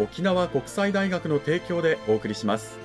[0.00, 2.78] 沖縄国際大学の提供でお送りします。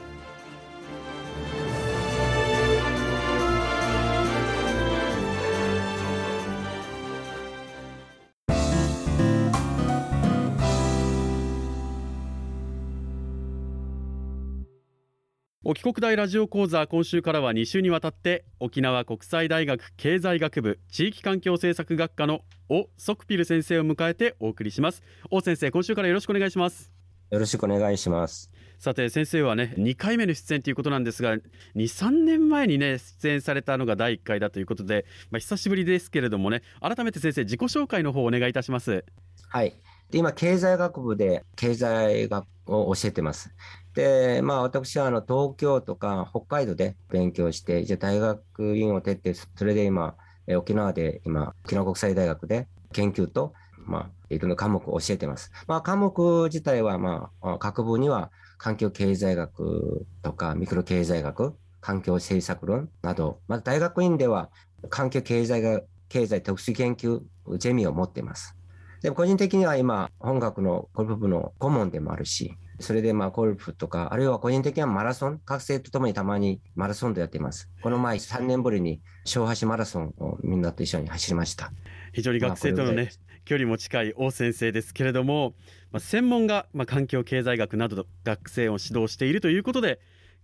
[15.68, 25.02] 沖国大ラジオ講座今週からは2週にわたって沖縄国際大学経済学部地域環境政策学科のオ・ソクピル先生を迎えてお送りします。
[25.32, 26.95] オ先生今週からよろしくお願いします。
[27.32, 28.52] よろしくお願いします。
[28.78, 31.38] さて先生はね2回目の出演ということなんですが
[31.76, 39.06] 23年前にね出演されたのが第1回だということで、まあ、久しぶりですけれどもね改めて先生自己紹介の方お願いいたします。
[39.50, 39.76] はい。
[40.12, 43.54] で今経済学部で経済学を教えてます。
[43.96, 50.16] で、まあ、私はあの東京とか北海道で勉強して、じゃ大学院を出て、それで今、
[50.58, 55.52] 沖縄で今、沖縄国際大学で研究と、まあ、いろんな科目を教えてます。
[55.68, 64.50] まあ、科目自体は、まあ、各部には環境経済学とかミクロ経済学、環境政策論など、また大学院では
[64.90, 67.22] 環境経済が経済特殊研究
[67.58, 68.56] ゼミを持っています。
[69.02, 77.70] でも個人的には今、本学のゴルフ部の顧問でもあるし、それでまあゴルフとか、あるいは個人的にはマラソン、学生とともにたまにマラソンでやっています。
[77.82, 81.72] この前3年ぶりに小橋マラソンをみんなと一緒に走りました。
[82.14, 83.12] 非常に学生とのね、
[83.46, 85.54] 距離も近い王先生ですけれども、
[85.92, 90.00] まあ、専門がまあ環境経済学など学生を指導しているということで、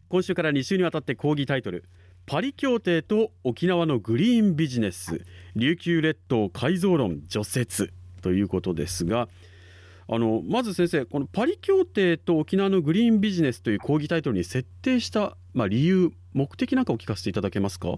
[0.09, 1.85] 今週から2週にわたって講義タイトル、
[2.25, 5.25] パリ協定と沖縄のグリーンビジネス、
[5.55, 7.89] 琉球列島改造論除雪
[8.21, 9.27] ということですが、
[10.07, 17.97] あのまず先生このパリ協定と沖縄のグリーンビジネスという講義タイトルに設定した、まあ、理由目的なんかを聞かせていただけますか？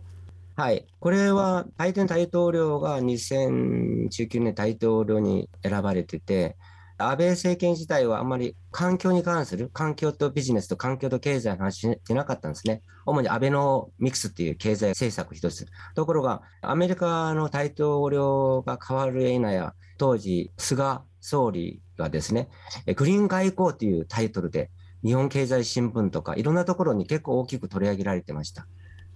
[0.55, 6.57] はい、これはバイデン大統領が2019年大統領に選ばれてて、
[6.99, 12.83] 安倍政権自体はあまり環境に関する、環境とビジネスと環境と経済の話してなかったんですね。
[13.07, 15.65] 主に安倍のミクスっていう経済政策一つ。
[15.95, 22.49] ところが、アメリカの大統領が変わるや否や、当時、菅総理がですね、
[22.95, 24.69] グリーン外交というタイトルで、
[25.03, 28.67] 日本経済新聞とかいろんなところに結構大きく取り上げられてました。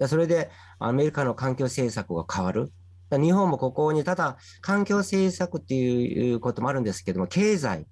[0.05, 0.49] それで
[0.79, 2.71] アメリカの環境政策が変わる。
[3.09, 7.87] 日本もここにただ環境政策っていうこともあるんですけども、経済、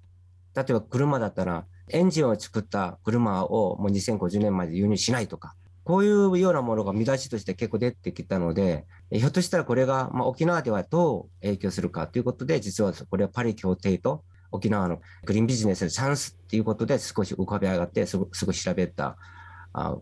[0.54, 19.16] 例えば車だったらエンジンを作った車をもう2050年まで輸入しないとか、こういうようなものが見出しとして結構出てきたので、ひょっとしたらこれが、まあ、沖縄ではどう影響するかということで、実はこれはパリ協定と沖縄のグリーンビジネスのチャンスっていうことで少し浮かび上がってすぐすぐ調べた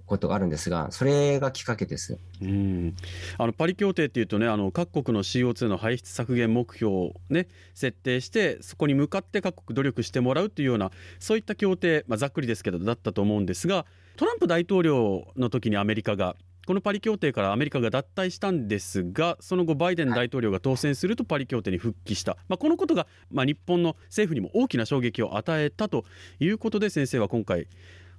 [0.06, 2.18] ことがあるんですが、それがきっかけです。
[2.40, 2.94] うん。
[3.38, 13.84] あのパリ協定っていうとね、あの各国の CO2 の排出削減目標を、ね、設定して、そこに向かって各国努力してもらうというような、そういった協定、まあ、ざっくりですけど、だったと思うんですが、
[14.16, 16.36] トランプ大統領の時にアメリカが
[16.66, 26.04] このパリ協定からアメリカが脱退したんですがその後バイデン大統領が当選するとパリ協定に復帰した、まあ、このことが、まあ、日本の政府にも大きな衝撃を与えたと
[26.40, 27.66] いうことで先生は今回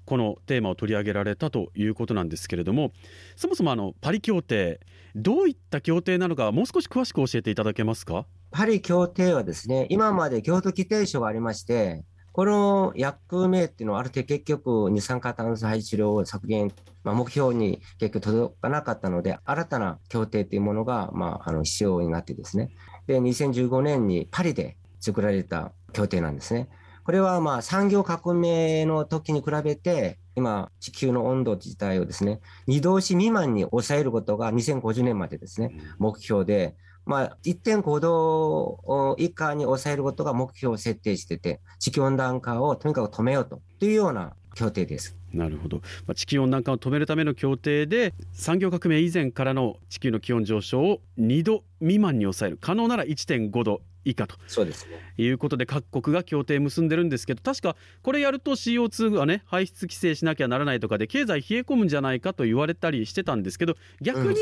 [0.06, 2.92] このテーマを取り上げられたということなんですけれども
[3.36, 4.80] そもそもあのパリ協定
[5.16, 8.26] どういった協定なのかもう少し詳しく教えていただけますか？
[8.52, 12.04] パリ協定はですね今まで京都規定書がありまして
[12.36, 16.74] この役名っていうのはある程度結局二酸化炭素排出量を削減、
[17.06, 22.72] まあ、目標に結局届かなかったので、新たな協定というものが、まあ、あの必要になってですね。
[23.08, 26.68] で、2015年にパリで作られた協定なんですね。
[27.06, 36.76] これはまあ産業革命の時に比べて、今、地球の温度自体をですね、2度子未満に抑えることが2050年までですね、目標で、
[37.06, 45.16] まあ、1.5度以下に抑えることが目標を設定してて、地球温暖化をとにかく止めようというような協定です。
[45.32, 52.58] なるほど、まあ、地球温暖化を止めるための協定で産業革命以前からの地球の気温上昇を2度未満に抑える。
[52.60, 54.38] 可能なら1.5度以下と。
[54.48, 55.14] そうですね。
[55.18, 64.38] いうことで各国が協定結んでるんですけど確かこれやると CO2 がね排出規制しなきゃならないとかで経済冷え込むんじゃないかと言われたりしてたんですけど逆に、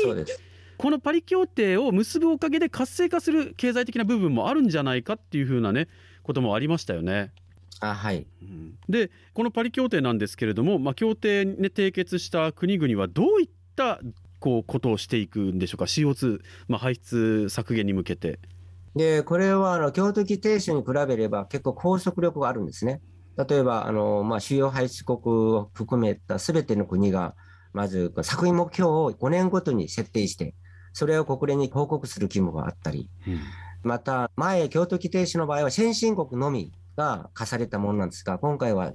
[0.76, 5.88] このパリ協定を結ぶおかげで活性化する経済的な部分もあるんじゃないかっていうふうなね
[6.22, 7.32] こともありましたよね。
[7.80, 8.24] あはい、
[8.88, 14.00] でこのパリ協定なんですけれども、まあ、協定に、ね、締結した国々はどういった
[14.38, 18.38] こうことをしていくんでしょうか？CO2、まあ、排出削減に向けて。
[18.94, 23.00] でこれはあの京都規定書に比べれば結構拘束力があるんですね。
[23.36, 27.34] 例えばあの、まあ、主要排出国を含めたすべての国が
[27.72, 30.54] まず作品目標を5年ごとに設定して
[30.92, 33.40] それを国連に報告する義務があったり、うん、
[33.82, 38.92] また前京都規定書の場合は先進国のみが課されたものなんですが、今回は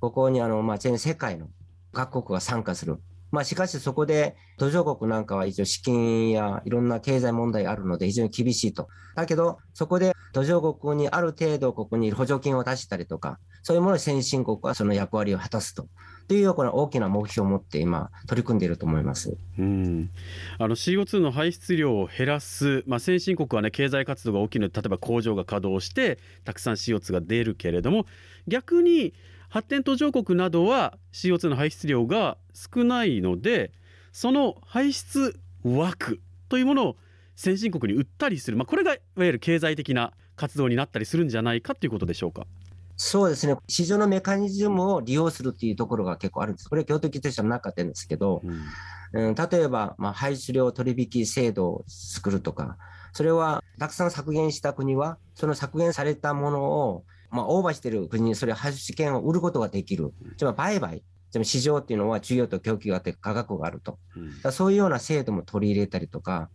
[0.00, 1.48] ここにあの、まあ、全世界の
[1.92, 3.00] 各国が参加する。
[3.30, 8.88] まあ、しかしそこで途上国なんかは一応資金やいろんな経済問題あるので非常に厳しいと。
[9.14, 15.86] だけど、そこで途上国にある程度ここに補助金を出したりとか、そういうものを先進国はその役割を果たすと。
[16.30, 20.10] というような大きな目標を持って今、取り組んでいると思いますうん
[20.58, 28.06] あの CO2 の排出量を減らす、まあ、先進国は、ね、経済活動が起きる例えば工場が稼働してたくさん CO2 が出るけれども
[28.46, 29.12] 逆に
[29.50, 33.72] 発展途上国などは CO2 の排出量が少ないので
[34.12, 36.96] その排出枠というものを
[37.36, 42.46] 先進国に売ったりする、まあ、これがいわゆる経済的な活動になったりするんじゃないかということでしょうか。
[42.96, 46.68] そうですね、市場のメカニズムを利用するっていうところが結構あるんです。
[46.68, 48.42] これは京都規定者の中でですけど、
[49.14, 52.76] うん、うん、例えば、まあ、排出量取引制度を作るとか、
[53.14, 60.12] それはたくさん削減した国は、その削減されたものを、まあ、オーバーしている国にそれ排出権を売ることができる。
[60.36, 61.02] つまり売買。
[61.30, 63.98] つまり市場っていうのは需要と供給があって価格があると。
[64.44, 66.50] うん、そういうような制度も取り入れたりとか、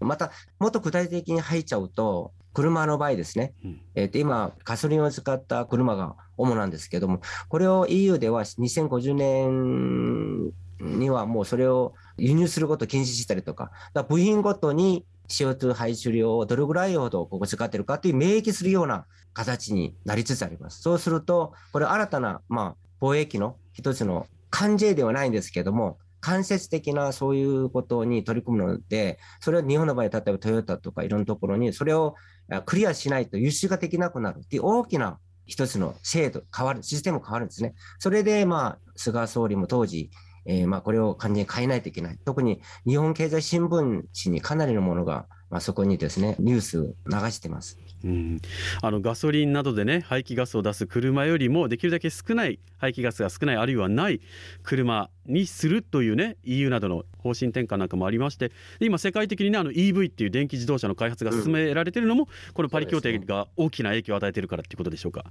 [0.00, 20.82] また、もっと具体的に入っちゃうと、車の場合ですね、うん、えー、と今、ガソリンを使った車が主なんですけども、これを EU では2050年にはもうそれを輸入することを禁止したりとか、か部品ごとに CO2 排出量をどれぐらいほどここ使ってるかという明記するような形になりつつあります。
[20.82, 32.14] そうすると、これ新たな、まあ、貿易の一つの関税ではないんですけども、間接的なそういうことに取り組むので、それは日本の場合、例えばトヨタとかいろんなところに、それを
[32.64, 37.74] クリアしないと輸出ができなくなるっていう大きな一つの制度、変わる、システム変わるんですね。
[37.98, 40.10] それで、まあ、菅総理も当時、
[40.44, 42.18] えー、まあ、これを完全に変えないといけない。
[42.24, 43.68] 特に日本経済新聞
[44.22, 47.78] 紙にかなりのものが、まあ、そこにですね、ニュース流してます。
[48.04, 48.40] うん、
[48.82, 54.20] あのガソリンなどでね排気ガスを出す車よりもできるだけ少ない排気ガスが少ないあるいはない
[54.64, 58.50] 車にするというね EU などの方針転換なんかもありまして
[58.80, 65.24] 今世界的にねあの EV っていう電気自動車の開発が進められているのも、うん、このパリ協定が大きな影響を与えているからっていうことでしょうか？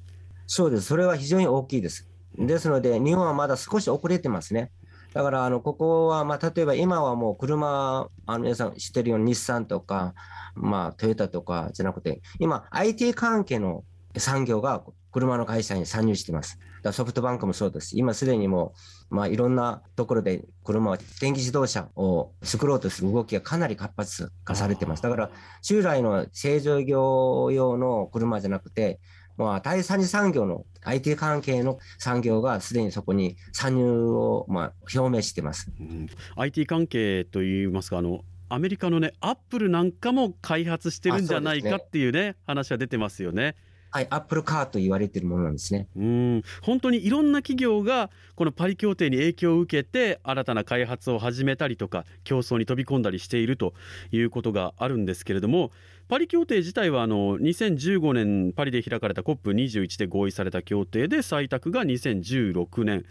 [0.47, 0.83] そうです。
[0.83, 2.07] それは非常に大きいです。
[2.37, 4.71] ですので日本はまだ少し遅れてますね
[5.13, 10.13] だからあのここは、まあ、例えば今はもう車、あの皆さん知ってるように日産とか、
[10.55, 13.83] まあ、トヨタとかじゃなくて、今、IT 関係の
[14.17, 16.59] 産業が車の会社に参入しています。
[16.81, 17.97] だソフトバンクもそうです。
[17.97, 18.73] 今すでにも
[19.11, 25.03] う、まあ、いろんなところで車は電気自動車を作ろうとする動きがかなり活発化されてます。
[25.03, 25.29] だから、
[25.61, 28.99] 従来の製造業用の車じゃなくて、
[29.41, 36.07] まあ、第三次産業の IT 関係の産業がすでにそこに参入をまあ表明してます、うん、
[36.37, 43.55] IT 関係といいますかあのアメリカのねアップルなんかも開発してるんじゃないかっていうね、ね、話は出てますよね。
[43.93, 45.87] はい、アップルカーと言われているものなんですね。
[45.97, 53.73] うん、本当にいろんな企業がこのパリ協定に影響を受けて新たな開発を始めたりとか競争に飛び込んだりしていると
[54.13, 55.71] いうことがあるんですけれども
[56.07, 63.05] パリ協定自体はあの2015年パリで開かれた COP21 で合意された協定で採択が2016年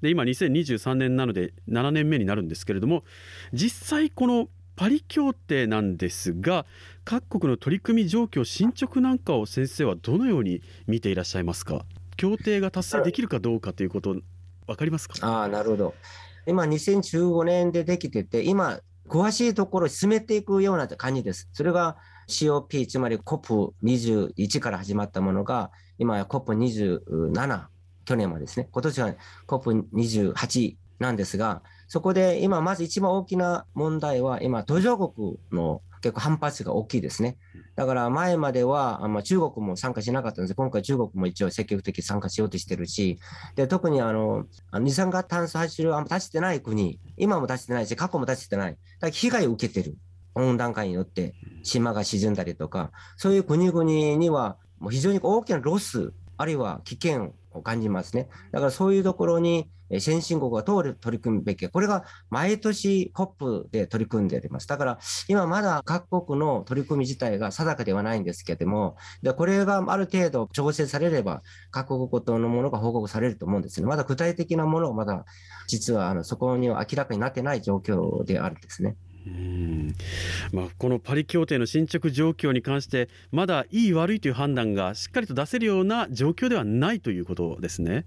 [0.00, 3.04] で今2023年なので7年目になるんですけれども
[3.52, 6.66] 実際このパリ協定なんですが
[7.04, 11.84] 各国の取り組み状況進捗なんかを先生はどのように見ていらっしゃいますか？
[12.16, 14.16] 協定が達成できるかどうかということ
[14.66, 15.42] 分かりますか？
[15.42, 15.94] あなるほど。
[16.46, 21.48] 今2015年でできてて今詳しいところ進めていくような感じです。
[21.52, 21.96] それが
[22.28, 27.66] COP、つまり COP21 から始まったものが、今や COP27、
[28.04, 29.14] 去年はですね、今年は
[29.46, 37.38] COP28 なんですが、そこで今、まず一番大きな問題は、今、途上国の結構反発が大きいですね。
[37.76, 43.18] だから前までは、ま、中国も参加しなかったんです今回中国も一応積極的に参加しようとしてるし、
[43.54, 49.96] で特にあの二酸化炭素排出量あんま達してない国、今も達してないし、過去も達してない、だ被害を受けてる。
[50.34, 58.28] 温暖化によって島が沈んだりとか、そういう国々にはもう非常に大きなロス、あるいは危険感じますね。
[58.52, 59.68] だからそういうところに
[60.00, 64.66] 先進国が通る取り組むべき、これが毎年 COP で取り組んでおります。
[64.66, 73.86] だから今まだ各国の取り組み自体が定かではないんですけれども、でこれがある程度調整されれば、各国ごとのものが報告されると思うんですね。
[73.86, 75.24] まだ具体的なものはまだ
[75.66, 78.96] 実はあのそこには明らかになってない状況であるんですね。
[79.26, 79.94] うん
[80.52, 88.04] まあ、このパリ協定の進捗状況に関してまだいい悪いという判断がしっかりと出せるような状況ではないということですね。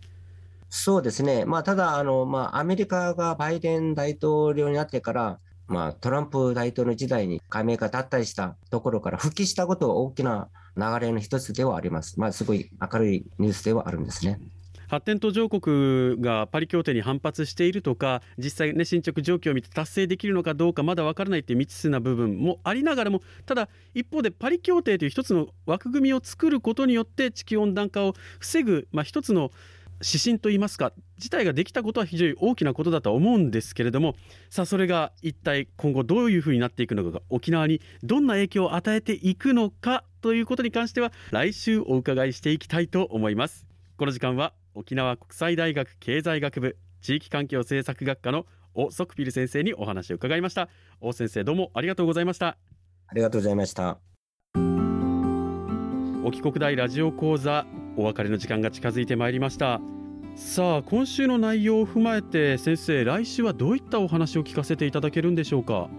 [0.70, 12.20] そうですね、まあ、ただあの、まあ、アメリカがバイデン大統領になってから、まあ、トランプ大統領時代に加盟が脱退したところから復帰したことは大きな流れの一つではあります。
[12.20, 14.42] まあ、すごい明るいニュースではあるんですね。
[14.88, 29.52] 発展途上国がパリ協定に反発しているとか実際、ね、進捗状況を見て達成できるのかどうかまだ分からないという未知数な部分もありながらもただ一方でパリ協定という一つの枠組みを作ることによって地球温暖化を防ぐ、まあ、一つの
[30.04, 34.16] 指針といいますか自体ができたことは非常に大きなことだと思うんですけれども
[34.50, 43.68] さあそれが一体今後どういうふうになっていくのか沖縄にどんな影響を与えていくのかということに関しては来週お伺いしていきたいと思います。
[43.98, 50.68] この時間は沖縄国際大学経済学部地域環境政策学科のオ・ソクピル先生にお話を伺いました。
[51.00, 52.58] オ先生どうもありがとうございました。
[53.08, 54.00] ありがとうございました。
[56.24, 57.66] 沖国大ラジオ講座
[57.98, 59.80] お別れの時間が近づいてまいりました。
[60.36, 65.90] さあ今週の内容を踏まえて先生来週はどういったお話を聞かせていただけるんでしょうか？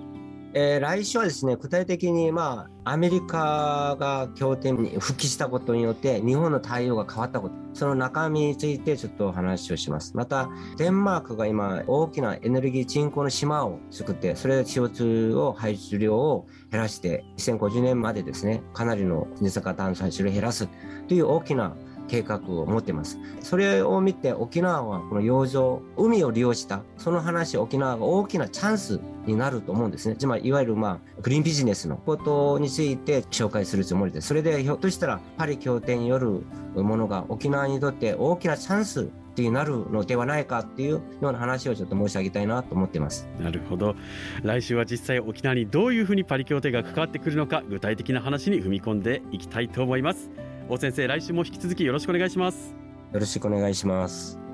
[0.58, 10.16] えー、来週はですね具体的に、まあ、アメリカが協定に復帰したことによって日本の対応が変わったことその中身についてちょっとお話をします。
[10.16, 10.48] また
[10.78, 20.70] デンマークが今大きなエネルギー人口の島を作ってそれで CO2 を排出量を減らして2050年までですねかなりの二酸化炭素排出量を減らす
[21.06, 21.76] という大きな
[22.08, 23.18] 計画を持ってます。
[23.40, 30.16] それを見て沖縄はこの洋上、海を利用した、その話、沖縄が大きなチャンスになると思うんですね。
[30.16, 34.28] つまり、いわゆるまあ、グリーンビジネスのことについて紹介するつもりです。
[34.28, 36.42] それでひょっとしたらパリ協定による
[36.74, 39.10] ものが沖縄にとって大きなチャンス
[39.42, 43.94] になるのではないかっていうような話をちょっと申し上げたいなと思ってますなるほど
[44.42, 50.30] 来週は実際沖縄にどういうふうにパリ協定が関わってくるのか具体的な話に踏み込んでいきたいと思います
[50.68, 52.74] 大先生来週も引き続きよろしくお願いします。
[53.12, 54.45] よろしくお願いします